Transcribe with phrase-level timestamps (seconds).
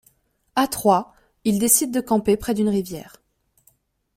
[0.55, 1.13] À trois,
[1.43, 3.21] ils décident de camper près d'une rivière.